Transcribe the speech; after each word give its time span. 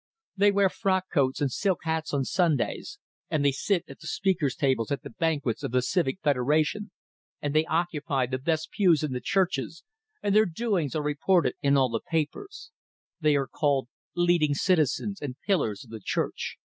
They 0.35 0.51
wear 0.51 0.67
frock 0.67 1.11
coats 1.13 1.41
and 1.41 1.51
silk 1.51 1.81
hats 1.83 2.11
on 2.11 2.25
Sundays, 2.25 2.97
and 3.29 3.45
they 3.45 3.51
sit 3.51 3.83
at 3.87 3.99
the 3.99 4.07
speakers' 4.07 4.55
tables 4.55 4.91
at 4.91 5.03
the 5.03 5.11
banquets 5.11 5.61
of 5.61 5.69
the 5.69 5.83
Civic 5.83 6.19
Federation, 6.23 6.89
and 7.39 7.53
they 7.53 7.67
occupy 7.67 8.25
the 8.25 8.39
best 8.39 8.71
pews 8.71 9.03
in 9.03 9.13
the 9.13 9.21
churches, 9.21 9.83
and 10.23 10.35
their 10.35 10.47
doings 10.47 10.95
are 10.95 11.03
reported 11.03 11.53
in 11.61 11.77
all 11.77 11.89
the 11.91 12.01
papers; 12.01 12.71
they 13.19 13.35
are 13.35 13.45
called 13.45 13.89
leading 14.15 14.55
citizens 14.55 15.21
and 15.21 15.39
pillars 15.45 15.83
of 15.83 15.91
the 15.91 16.01
church. 16.03 16.57